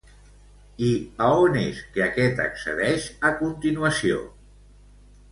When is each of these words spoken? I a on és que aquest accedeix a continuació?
I 0.85 0.93
a 1.25 1.25
on 1.41 1.57
és 1.63 1.81
que 1.97 2.01
aquest 2.05 2.41
accedeix 2.45 3.05
a 3.29 3.31
continuació? 3.43 4.23